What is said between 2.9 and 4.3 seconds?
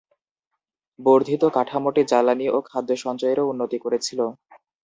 সঞ্চয়েরও উন্নতি করেছিল।